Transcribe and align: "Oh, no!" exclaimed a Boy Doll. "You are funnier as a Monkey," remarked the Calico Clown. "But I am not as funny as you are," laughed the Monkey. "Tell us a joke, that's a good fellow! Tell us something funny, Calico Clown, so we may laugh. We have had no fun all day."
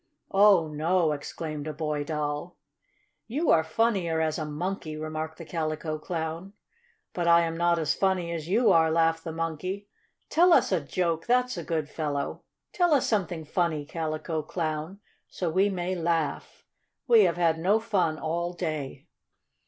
"Oh, 0.31 0.67
no!" 0.67 1.11
exclaimed 1.11 1.67
a 1.67 1.73
Boy 1.73 2.03
Doll. 2.03 2.57
"You 3.27 3.51
are 3.51 3.63
funnier 3.63 4.19
as 4.19 4.39
a 4.39 4.45
Monkey," 4.45 4.97
remarked 4.97 5.37
the 5.37 5.45
Calico 5.45 5.99
Clown. 5.99 6.53
"But 7.13 7.27
I 7.27 7.41
am 7.41 7.55
not 7.55 7.77
as 7.77 7.93
funny 7.93 8.31
as 8.33 8.49
you 8.49 8.71
are," 8.71 8.89
laughed 8.89 9.23
the 9.23 9.31
Monkey. 9.31 9.89
"Tell 10.27 10.53
us 10.53 10.71
a 10.71 10.81
joke, 10.81 11.27
that's 11.27 11.55
a 11.55 11.63
good 11.63 11.87
fellow! 11.87 12.41
Tell 12.73 12.95
us 12.95 13.05
something 13.07 13.45
funny, 13.45 13.85
Calico 13.85 14.41
Clown, 14.41 14.99
so 15.27 15.51
we 15.51 15.69
may 15.69 15.93
laugh. 15.93 16.65
We 17.07 17.25
have 17.25 17.37
had 17.37 17.59
no 17.59 17.79
fun 17.79 18.17
all 18.17 18.53
day." 18.53 19.05